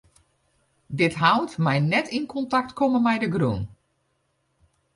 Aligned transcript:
Dit 1.01 1.13
hout 1.23 1.51
mei 1.65 1.79
net 1.93 2.07
yn 2.17 2.27
kontakt 2.33 2.71
komme 2.79 2.99
mei 3.05 3.17
de 3.21 3.29
grûn. 3.35 3.61